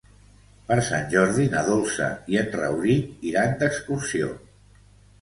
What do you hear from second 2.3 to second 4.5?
i en Rauric iran d'excursió.